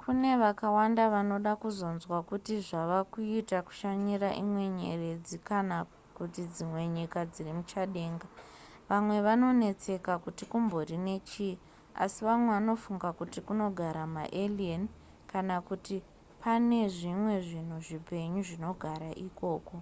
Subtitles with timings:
[0.00, 5.76] kune vakawanda vanoda kuzonzwa kuti zvava kuita kushanyira imwe nyeredzi kana
[6.16, 8.26] kuti dzimwe nyika dziri muchadenga
[8.90, 14.82] vamwe vanonetseka kuti kumbori nechii uye vamwe vanofunga kuti kunogara maalien
[15.30, 15.96] kana kuti
[16.42, 19.74] pane zvimwe zvinhu zvipenyu zvinogara ikoko